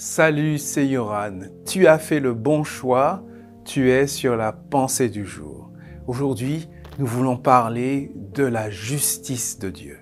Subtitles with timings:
[0.00, 1.40] Salut, c'est Yoran.
[1.66, 3.24] Tu as fait le bon choix.
[3.64, 5.72] Tu es sur la pensée du jour.
[6.06, 6.68] Aujourd'hui,
[7.00, 9.98] nous voulons parler de la justice de Dieu.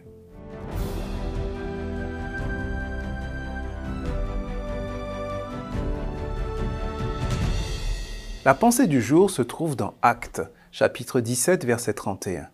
[8.45, 10.43] La pensée du jour se trouve dans Actes,
[10.73, 12.51] chapitre 17, verset 31.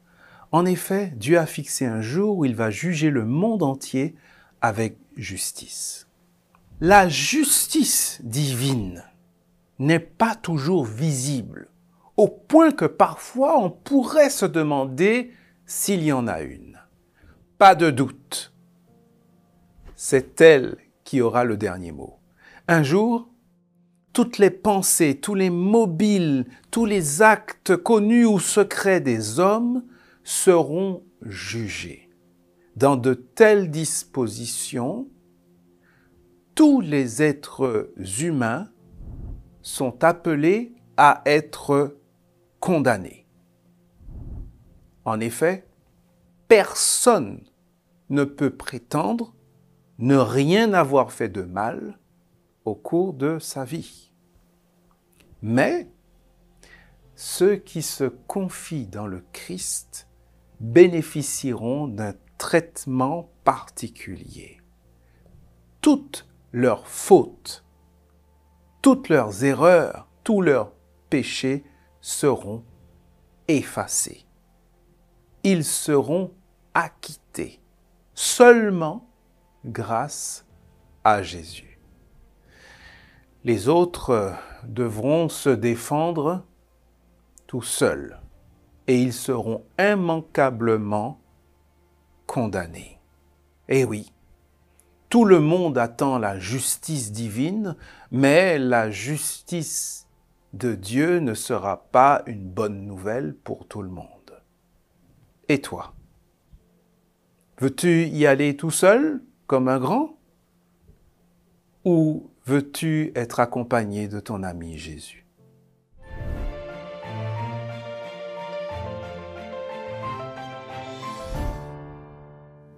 [0.53, 4.15] En effet, Dieu a fixé un jour où il va juger le monde entier
[4.61, 6.07] avec justice.
[6.85, 9.05] La justice divine
[9.79, 11.69] n'est pas toujours visible,
[12.17, 15.31] au point que parfois on pourrait se demander
[15.65, 16.81] s'il y en a une.
[17.57, 18.53] Pas de doute,
[19.95, 22.19] c'est elle qui aura le dernier mot.
[22.67, 23.29] Un jour,
[24.13, 29.85] toutes les pensées, tous les mobiles, tous les actes connus ou secrets des hommes
[30.25, 32.11] seront jugés.
[32.75, 35.07] Dans de telles dispositions,
[36.63, 38.71] tous les êtres humains
[39.63, 41.99] sont appelés à être
[42.61, 43.27] condamnés.
[45.05, 45.67] En effet,
[46.47, 47.43] personne
[48.11, 49.35] ne peut prétendre
[49.99, 51.99] ne rien avoir fait de mal
[52.65, 54.13] au cours de sa vie.
[55.43, 55.91] Mais
[57.17, 60.07] ceux qui se confient dans le Christ
[60.61, 64.61] bénéficieront d'un traitement particulier.
[66.53, 67.65] Leurs fautes,
[68.83, 70.73] toutes leurs erreurs, tous leurs
[71.11, 71.65] péchés
[72.01, 72.65] seront
[73.49, 74.27] effacés.
[75.45, 76.33] Ils seront
[76.75, 77.61] acquittés
[78.15, 79.09] seulement
[79.65, 80.47] grâce
[81.05, 81.81] à Jésus.
[83.45, 84.35] Les autres
[84.65, 86.45] devront se défendre
[87.47, 88.21] tout seuls
[88.87, 91.21] et ils seront immanquablement
[92.27, 93.01] condamnés.
[93.69, 94.13] Eh oui,
[95.13, 97.77] tout le monde attend la justice divine,
[98.11, 100.09] mais la justice
[100.55, 104.07] de Dieu ne sera pas une bonne nouvelle pour tout le monde.
[105.51, 105.93] Et toi?
[107.59, 110.19] Veux-tu y aller tout seul, comme un grand?
[111.85, 115.22] Ou veux-tu être accompagné de ton ami Jésus?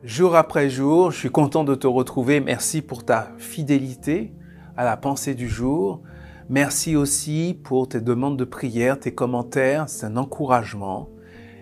[0.04, 2.40] Jour après jour, je suis content de te retrouver.
[2.40, 4.34] Merci pour ta fidélité
[4.76, 6.02] à la pensée du jour.
[6.50, 11.08] Merci aussi pour tes demandes de prière, tes commentaires, c'est un encouragement.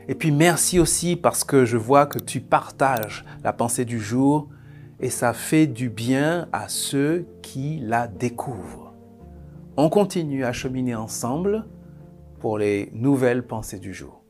[0.08, 4.48] Et puis merci aussi parce que je vois que tu partages la pensée du jour
[4.98, 8.92] et ça fait du bien à ceux qui la découvrent.
[9.76, 11.64] On continue à cheminer ensemble
[12.40, 14.21] pour les nouvelles pensées du jour.